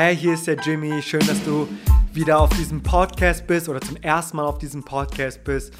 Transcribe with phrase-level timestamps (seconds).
[0.00, 1.02] Hey, hier ist der Jimmy.
[1.02, 1.66] Schön, dass du
[2.12, 5.74] wieder auf diesem Podcast bist oder zum ersten Mal auf diesem Podcast bist.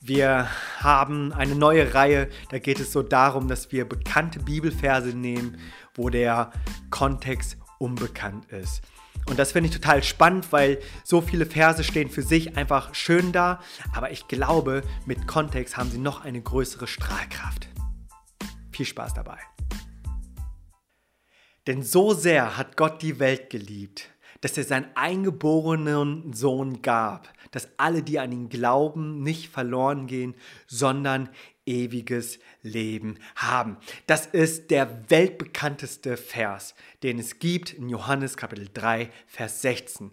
[0.00, 5.56] Wir haben eine neue Reihe, da geht es so darum, dass wir bekannte Bibelverse nehmen,
[5.94, 6.50] wo der
[6.90, 8.82] Kontext unbekannt ist.
[9.28, 13.30] Und das finde ich total spannend, weil so viele Verse stehen für sich einfach schön
[13.30, 13.60] da,
[13.94, 17.68] aber ich glaube, mit Kontext haben sie noch eine größere Strahlkraft.
[18.72, 19.38] Viel Spaß dabei.
[21.66, 27.68] Denn so sehr hat Gott die Welt geliebt, dass er seinen eingeborenen Sohn gab, dass
[27.76, 30.34] alle, die an ihn glauben, nicht verloren gehen,
[30.66, 31.28] sondern
[31.66, 33.76] ewiges Leben haben.
[34.06, 40.10] Das ist der weltbekannteste Vers, den es gibt in Johannes Kapitel 3, Vers 16.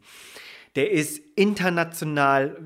[0.75, 2.57] Der ist international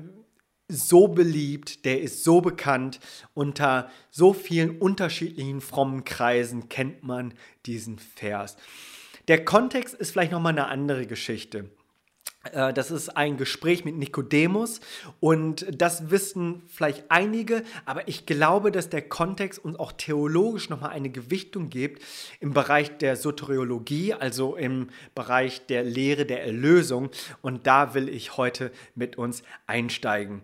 [0.72, 3.00] so beliebt, der ist so bekannt.
[3.34, 7.34] Unter so vielen unterschiedlichen frommen Kreisen kennt man
[7.66, 8.56] diesen Vers.
[9.28, 11.70] Der Kontext ist vielleicht nochmal eine andere Geschichte.
[12.50, 14.80] Äh, das ist ein Gespräch mit Nikodemus
[15.20, 20.90] und das wissen vielleicht einige, aber ich glaube, dass der Kontext uns auch theologisch nochmal
[20.90, 22.02] eine Gewichtung gibt
[22.40, 28.36] im Bereich der Soteriologie, also im Bereich der Lehre der Erlösung und da will ich
[28.36, 30.42] heute mit uns einsteigen.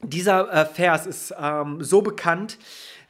[0.00, 2.58] Dieser äh, Vers ist ähm, so bekannt,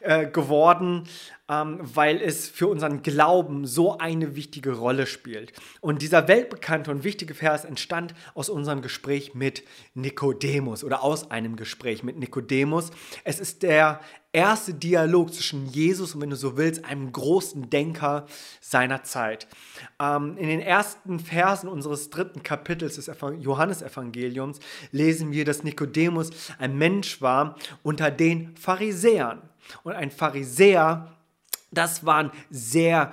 [0.00, 1.04] äh, geworden,
[1.48, 5.52] ähm, weil es für unseren Glauben so eine wichtige Rolle spielt.
[5.80, 9.62] Und dieser weltbekannte und wichtige Vers entstand aus unserem Gespräch mit
[9.94, 12.90] Nikodemus oder aus einem Gespräch mit Nikodemus.
[13.24, 14.00] Es ist der
[14.32, 18.26] erste Dialog zwischen Jesus und, wenn du so willst, einem großen Denker
[18.60, 19.48] seiner Zeit.
[20.00, 24.60] Ähm, in den ersten Versen unseres dritten Kapitels des Johannesevangeliums
[24.92, 29.42] lesen wir, dass Nikodemus ein Mensch war unter den Pharisäern.
[29.82, 31.17] Und ein Pharisäer,
[31.70, 33.12] das waren sehr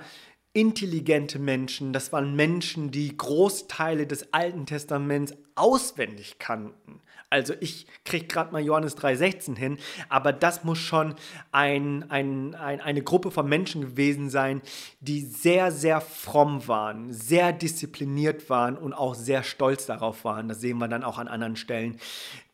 [0.52, 7.00] intelligente Menschen, das waren Menschen, die Großteile des Alten Testaments auswendig kannten.
[7.28, 11.14] Also ich kriege gerade mal Johannes 3,16 hin, aber das muss schon
[11.50, 14.62] ein, ein, ein, eine Gruppe von Menschen gewesen sein,
[15.00, 20.48] die sehr, sehr fromm waren, sehr diszipliniert waren und auch sehr stolz darauf waren.
[20.48, 21.98] Das sehen wir dann auch an anderen Stellen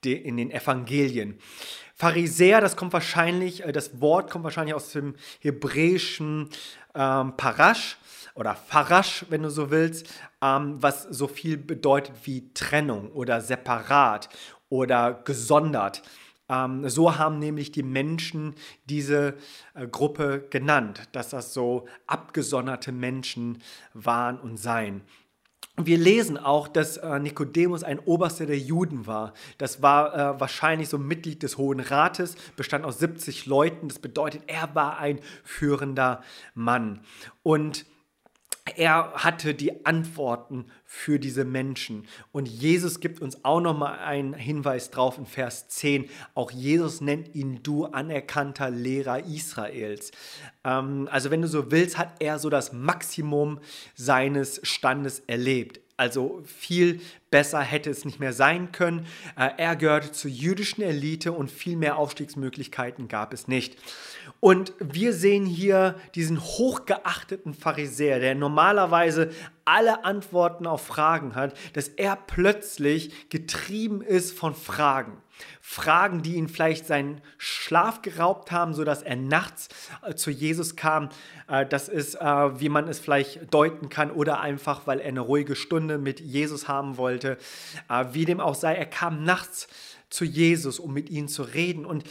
[0.04, 1.38] in den Evangelien.
[2.03, 6.49] Pharisäer, das kommt wahrscheinlich, äh, das Wort kommt wahrscheinlich aus dem hebräischen
[6.97, 7.97] ähm, Parash
[8.35, 14.29] oder Farash, wenn du so willst, ähm, was so viel bedeutet wie Trennung oder separat
[14.69, 16.03] oder gesondert.
[16.49, 19.37] Ähm, so haben nämlich die Menschen diese
[19.75, 23.63] äh, Gruppe genannt, dass das so abgesonderte Menschen
[23.95, 25.03] waren und seien.
[25.78, 29.33] Wir lesen auch, dass äh, Nikodemus ein Oberster der Juden war.
[29.56, 33.88] Das war äh, wahrscheinlich so Mitglied des Hohen Rates, bestand aus 70 Leuten.
[33.88, 36.22] Das bedeutet, er war ein führender
[36.55, 37.00] Mann.
[37.43, 37.87] Und
[38.77, 42.06] er hatte die Antworten für diese Menschen.
[42.31, 46.09] Und Jesus gibt uns auch nochmal einen Hinweis drauf in Vers 10.
[46.34, 50.12] Auch Jesus nennt ihn du anerkannter Lehrer Israels.
[50.65, 53.59] Ähm, also wenn du so willst, hat er so das Maximum
[53.95, 55.81] seines Standes erlebt.
[55.97, 59.06] Also viel besser hätte es nicht mehr sein können.
[59.37, 63.77] Äh, er gehörte zur jüdischen Elite und viel mehr Aufstiegsmöglichkeiten gab es nicht.
[64.41, 69.31] Und wir sehen hier diesen hochgeachteten Pharisäer, der normalerweise
[69.65, 75.16] alle Antworten auf Fragen hat, dass er plötzlich getrieben ist von Fragen.
[75.60, 79.69] Fragen, die ihn vielleicht seinen Schlaf geraubt haben, sodass er nachts
[80.05, 81.09] äh, zu Jesus kam.
[81.49, 85.21] Äh, das ist, äh, wie man es vielleicht deuten kann, oder einfach, weil er eine
[85.21, 87.39] ruhige Stunde mit Jesus haben wollte.
[88.12, 89.69] Wie dem auch sei, er kam nachts
[90.10, 91.84] zu Jesus, um mit ihm zu reden.
[91.87, 92.04] Und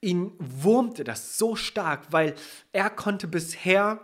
[0.00, 2.34] ihn wurmte das so stark, weil
[2.72, 4.00] er konnte bisher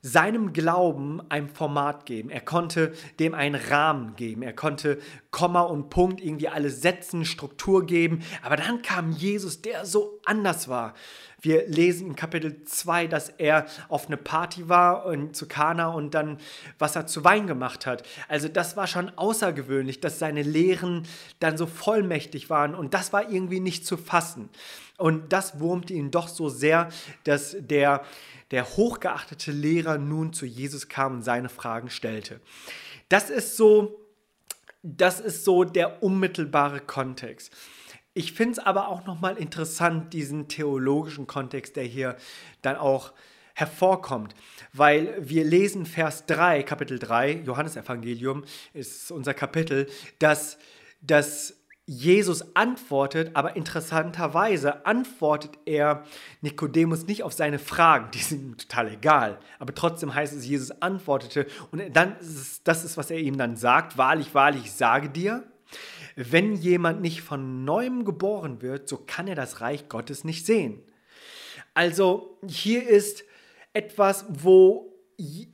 [0.00, 2.30] seinem Glauben ein Format geben.
[2.30, 4.42] Er konnte dem einen Rahmen geben.
[4.42, 4.98] Er konnte
[5.30, 8.22] Komma und Punkt irgendwie alles setzen, Struktur geben.
[8.42, 10.94] Aber dann kam Jesus, der so anders war.
[11.40, 16.14] Wir lesen in Kapitel 2, dass er auf eine Party war und zu Kana und
[16.14, 16.38] dann
[16.78, 18.02] Wasser zu Wein gemacht hat.
[18.28, 21.06] Also das war schon außergewöhnlich, dass seine Lehren
[21.40, 24.48] dann so vollmächtig waren und das war irgendwie nicht zu fassen.
[24.96, 26.88] Und das wurmte ihn doch so sehr,
[27.22, 28.02] dass der
[28.50, 32.40] der hochgeachtete Lehrer nun zu Jesus kam und seine Fragen stellte.
[33.08, 34.00] Das ist so,
[34.82, 37.52] das ist so der unmittelbare Kontext.
[38.18, 42.16] Ich finde es aber auch nochmal interessant, diesen theologischen Kontext, der hier
[42.62, 43.12] dann auch
[43.54, 44.34] hervorkommt,
[44.72, 48.42] weil wir lesen Vers 3, Kapitel 3, Johannesevangelium
[48.74, 49.86] ist unser Kapitel,
[50.18, 50.58] dass,
[51.00, 56.02] dass Jesus antwortet, aber interessanterweise antwortet er
[56.40, 59.38] Nikodemus nicht auf seine Fragen, die sind ihm total egal.
[59.60, 61.46] Aber trotzdem heißt es, Jesus antwortete.
[61.70, 65.08] Und dann ist es, das ist, was er ihm dann sagt, wahrlich, wahrlich, ich sage
[65.08, 65.44] dir,
[66.20, 70.82] wenn jemand nicht von neuem geboren wird, so kann er das Reich Gottes nicht sehen.
[71.74, 73.22] Also hier ist
[73.72, 74.98] etwas, wo,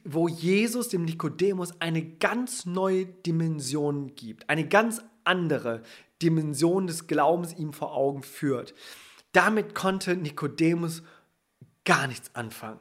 [0.04, 5.82] wo Jesus dem Nikodemus eine ganz neue Dimension gibt, eine ganz andere
[6.22, 8.72] Dimension des Glaubens ihm vor Augen führt.
[9.32, 11.02] Damit konnte Nikodemus
[11.84, 12.80] gar nichts anfangen.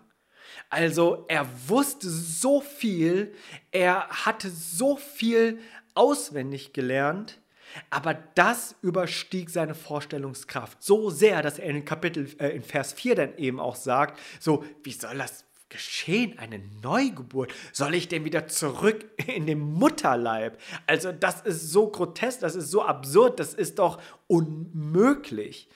[0.70, 3.34] Also er wusste so viel,
[3.72, 5.60] er hatte so viel
[5.96, 7.42] auswendig gelernt,
[7.90, 13.16] aber das überstieg seine Vorstellungskraft so sehr, dass er in Kapitel äh, in Vers 4
[13.16, 16.38] dann eben auch sagt, so wie soll das geschehen?
[16.40, 17.54] Eine Neugeburt?
[17.72, 20.60] Soll ich denn wieder zurück in den Mutterleib?
[20.88, 25.68] Also das ist so grotesk, das ist so absurd, das ist doch unmöglich.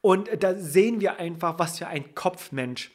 [0.00, 2.90] Und da sehen wir einfach, was für ein Kopfmensch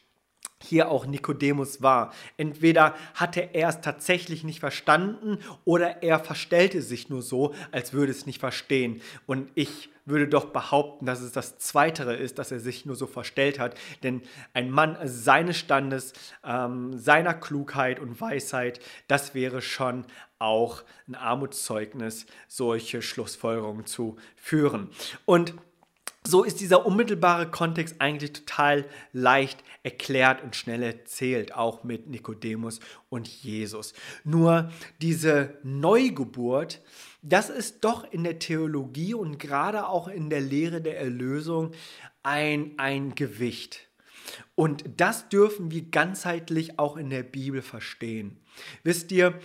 [0.65, 2.13] hier auch Nikodemus war.
[2.37, 8.11] Entweder hatte er es tatsächlich nicht verstanden oder er verstellte sich nur so, als würde
[8.11, 9.01] es nicht verstehen.
[9.25, 13.07] Und ich würde doch behaupten, dass es das Zweitere ist, dass er sich nur so
[13.07, 13.75] verstellt hat.
[14.03, 14.21] Denn
[14.53, 16.13] ein Mann seines Standes,
[16.43, 20.05] ähm, seiner Klugheit und Weisheit, das wäre schon
[20.37, 24.89] auch ein Armutszeugnis, solche Schlussfolgerungen zu führen.
[25.25, 25.55] Und
[26.25, 32.79] so ist dieser unmittelbare Kontext eigentlich total leicht erklärt und schnell erzählt, auch mit Nikodemus
[33.09, 33.93] und Jesus.
[34.23, 36.81] Nur diese Neugeburt,
[37.21, 41.71] das ist doch in der Theologie und gerade auch in der Lehre der Erlösung
[42.23, 43.87] ein, ein Gewicht.
[44.55, 48.37] Und das dürfen wir ganzheitlich auch in der Bibel verstehen.
[48.83, 49.39] Wisst ihr,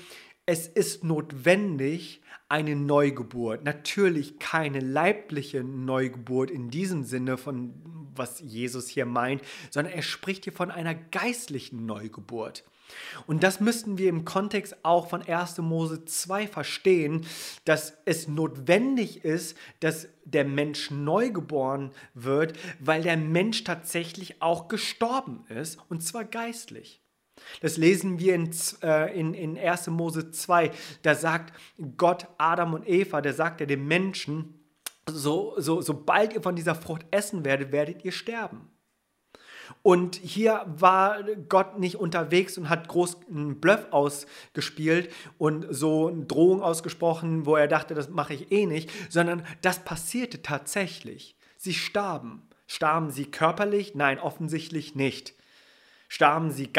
[0.46, 3.64] es ist notwendig, eine Neugeburt.
[3.64, 7.72] Natürlich keine leibliche Neugeburt in diesem Sinne von
[8.14, 12.64] was Jesus hier meint, sondern er spricht hier von einer geistlichen Neugeburt.
[13.28, 15.58] Und das müssten wir im Kontext auch von 1.
[15.58, 17.24] Mose 2 verstehen,
[17.64, 25.44] dass es notwendig ist, dass der Mensch neugeboren wird, weil der Mensch tatsächlich auch gestorben
[25.48, 27.00] ist, und zwar geistlich.
[27.60, 28.50] Das lesen wir in,
[28.82, 29.88] äh, in, in 1.
[29.88, 30.70] Mose 2.
[31.02, 31.52] Da sagt
[31.96, 34.60] Gott Adam und Eva, der sagt er dem Menschen,
[35.08, 38.70] so, so, sobald ihr von dieser Frucht essen werdet, werdet ihr sterben.
[39.82, 46.24] Und hier war Gott nicht unterwegs und hat groß einen Bluff ausgespielt und so eine
[46.24, 51.36] Drohung ausgesprochen, wo er dachte, das mache ich eh nicht, sondern das passierte tatsächlich.
[51.56, 52.48] Sie starben.
[52.66, 53.94] Starben sie körperlich?
[53.94, 55.34] Nein, offensichtlich nicht.
[56.08, 56.72] Starben sie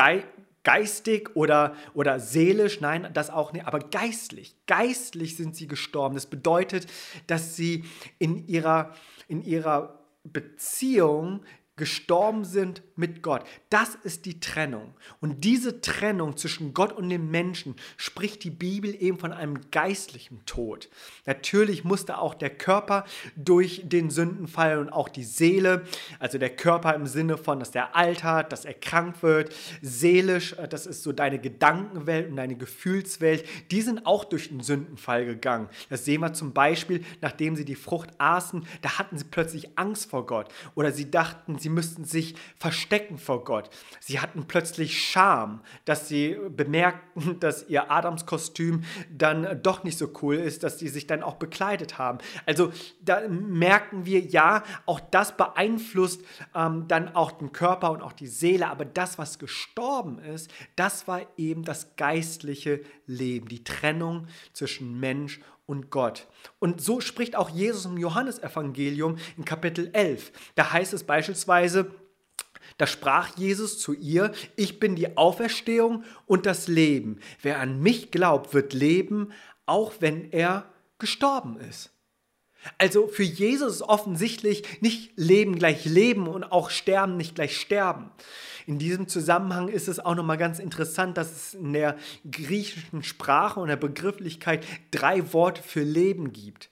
[0.63, 4.55] geistig oder, oder seelisch, nein, das auch nicht, aber geistlich.
[4.67, 6.15] Geistlich sind sie gestorben.
[6.15, 6.87] Das bedeutet,
[7.27, 7.83] dass sie
[8.19, 8.93] in ihrer,
[9.27, 11.41] in ihrer Beziehung
[11.81, 13.43] gestorben sind mit Gott.
[13.71, 14.93] Das ist die Trennung.
[15.19, 20.45] Und diese Trennung zwischen Gott und dem Menschen spricht die Bibel eben von einem geistlichen
[20.45, 20.89] Tod.
[21.25, 23.03] Natürlich musste auch der Körper
[23.35, 25.87] durch den Sündenfall und auch die Seele,
[26.19, 29.51] also der Körper im Sinne von, dass der altert, dass er krank wird,
[29.81, 34.61] seelisch, äh, das ist so deine Gedankenwelt und deine Gefühlswelt, die sind auch durch den
[34.61, 35.67] Sündenfall gegangen.
[35.89, 40.11] Das sehen wir zum Beispiel, nachdem sie die Frucht aßen, da hatten sie plötzlich Angst
[40.11, 43.69] vor Gott oder sie dachten, sie müssten sich verstecken vor Gott.
[43.99, 50.35] Sie hatten plötzlich Scham, dass sie bemerkten, dass ihr Adamskostüm dann doch nicht so cool
[50.35, 52.19] ist, dass sie sich dann auch bekleidet haben.
[52.45, 56.21] Also da merken wir, ja, auch das beeinflusst
[56.55, 61.07] ähm, dann auch den Körper und auch die Seele, aber das, was gestorben ist, das
[61.07, 66.27] war eben das geistliche Leben, die Trennung zwischen Mensch und Gott.
[66.59, 70.31] Und so spricht auch Jesus im Johannesevangelium in Kapitel 11.
[70.55, 71.91] Da heißt es beispielsweise,
[72.77, 77.19] da sprach Jesus zu ihr, ich bin die Auferstehung und das Leben.
[77.41, 79.31] Wer an mich glaubt, wird leben,
[79.65, 80.65] auch wenn er
[80.99, 81.91] gestorben ist.
[82.77, 88.11] Also für Jesus ist offensichtlich nicht Leben gleich Leben und auch Sterben nicht gleich Sterben.
[88.67, 91.97] In diesem Zusammenhang ist es auch nochmal ganz interessant, dass es in der
[92.29, 96.69] griechischen Sprache und der Begrifflichkeit drei Worte für Leben gibt.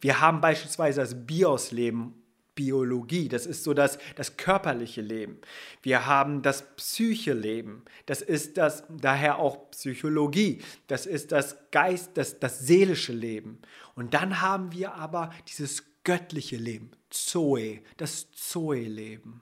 [0.00, 2.19] Wir haben beispielsweise das Bios-Leben,
[2.60, 5.38] Biologie, das ist so das, das körperliche Leben.
[5.80, 12.38] Wir haben das Psyche-Leben, das ist das, daher auch Psychologie, das ist das Geist, das,
[12.38, 13.60] das seelische Leben.
[13.94, 19.40] Und dann haben wir aber dieses göttliche Leben, Zoe, das Zoe-Leben.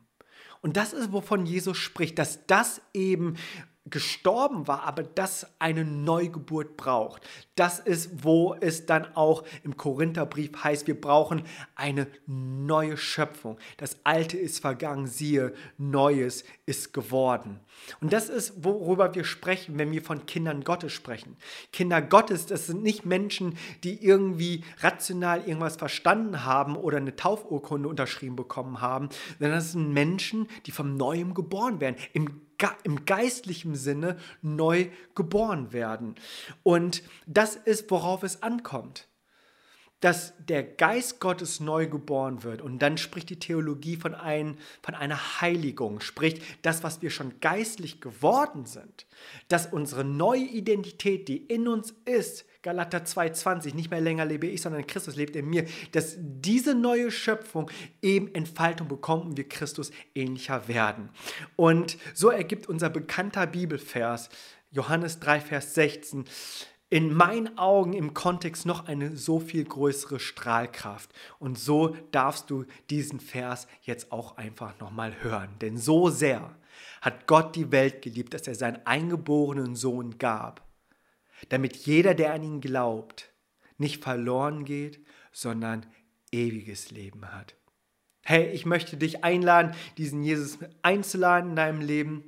[0.60, 3.34] Und das ist, wovon Jesus spricht, dass das eben
[3.90, 7.22] gestorben war, aber das eine Neugeburt braucht.
[7.54, 11.42] Das ist, wo es dann auch im Korintherbrief heißt, wir brauchen
[11.74, 13.58] eine neue Schöpfung.
[13.76, 17.60] Das Alte ist vergangen, siehe, Neues ist geworden.
[18.00, 21.36] Und das ist, worüber wir sprechen, wenn wir von Kindern Gottes sprechen.
[21.72, 27.88] Kinder Gottes, das sind nicht Menschen, die irgendwie rational irgendwas verstanden haben oder eine Taufurkunde
[27.88, 32.47] unterschrieben bekommen haben, sondern das sind Menschen, die vom Neuem geboren werden, im
[32.84, 36.14] im geistlichen Sinne neu geboren werden.
[36.62, 39.08] Und das ist, worauf es ankommt.
[40.00, 42.62] Dass der Geist Gottes neu geboren wird.
[42.62, 47.40] Und dann spricht die Theologie von, ein, von einer Heiligung, spricht das, was wir schon
[47.40, 49.06] geistlich geworden sind,
[49.48, 54.62] dass unsere neue Identität, die in uns ist, Galater 2,20, nicht mehr länger lebe ich,
[54.62, 57.70] sondern Christus lebt in mir, dass diese neue Schöpfung
[58.02, 61.10] eben Entfaltung bekommt und wir Christus ähnlicher werden.
[61.54, 64.28] Und so ergibt unser bekannter Bibelvers,
[64.70, 66.24] Johannes 3, Vers 16,
[66.90, 71.10] in meinen Augen im Kontext noch eine so viel größere Strahlkraft.
[71.38, 75.50] Und so darfst du diesen Vers jetzt auch einfach nochmal hören.
[75.60, 76.56] Denn so sehr
[77.00, 80.67] hat Gott die Welt geliebt, dass er seinen eingeborenen Sohn gab,
[81.48, 83.32] damit jeder, der an ihn glaubt,
[83.76, 85.86] nicht verloren geht, sondern
[86.32, 87.54] ewiges Leben hat.
[88.24, 92.24] Hey, ich möchte dich einladen, diesen Jesus einzuladen in deinem Leben.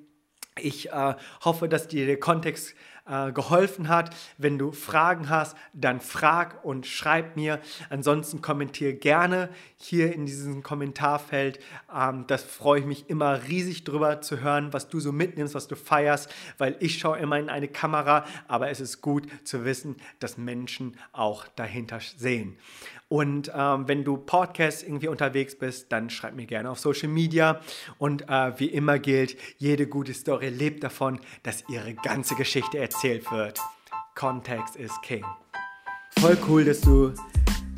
[0.58, 1.14] Ich äh,
[1.44, 2.74] hoffe, dass dir der Kontext
[3.10, 4.14] äh, geholfen hat.
[4.38, 7.60] Wenn du Fragen hast, dann frag und schreib mir.
[7.88, 11.58] Ansonsten kommentiere gerne hier in diesem Kommentarfeld.
[11.92, 15.66] Ähm, das freue ich mich immer riesig drüber zu hören, was du so mitnimmst, was
[15.66, 19.96] du feierst, weil ich schaue immer in eine Kamera, aber es ist gut zu wissen,
[20.20, 22.56] dass Menschen auch dahinter sehen.
[23.10, 27.60] Und ähm, wenn du Podcasts irgendwie unterwegs bist, dann schreib mir gerne auf Social Media.
[27.98, 33.32] Und äh, wie immer gilt, jede gute Story lebt davon, dass ihre ganze Geschichte erzählt
[33.32, 33.58] wird.
[34.14, 35.24] Kontext ist King.
[36.20, 37.12] Voll cool, dass du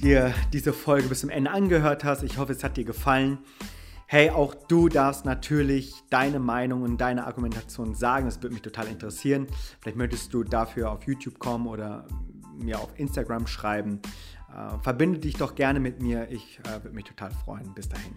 [0.03, 2.23] dir diese Folge bis zum Ende angehört hast.
[2.25, 3.39] Ich hoffe, es hat dir gefallen.
[4.07, 8.27] Hey, auch du darfst natürlich deine Meinung und deine Argumentation sagen.
[8.27, 9.47] Das würde mich total interessieren.
[9.81, 12.07] Vielleicht möchtest du dafür auf YouTube kommen oder
[12.59, 14.01] mir auf Instagram schreiben.
[14.55, 16.31] Äh, verbinde dich doch gerne mit mir.
[16.31, 17.73] Ich äh, würde mich total freuen.
[17.75, 18.15] Bis dahin.